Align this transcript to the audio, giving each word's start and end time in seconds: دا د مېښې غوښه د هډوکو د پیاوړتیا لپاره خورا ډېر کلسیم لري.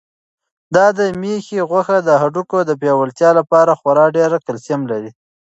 دا 0.75 0.85
د 0.97 0.99
مېښې 1.21 1.59
غوښه 1.69 1.97
د 2.03 2.09
هډوکو 2.21 2.57
د 2.65 2.71
پیاوړتیا 2.81 3.29
لپاره 3.39 3.71
خورا 3.79 4.05
ډېر 4.17 4.31
کلسیم 4.47 4.81
لري. 4.91 5.11